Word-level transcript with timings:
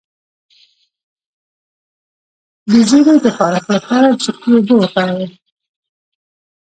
د 2.69 2.71
زیړي 2.89 3.15
د 3.25 3.27
خارښ 3.37 3.65
لپاره 3.75 4.07
د 4.11 4.17
سرکې 4.25 4.49
اوبه 4.55 4.75
وکاروئ 4.77 5.27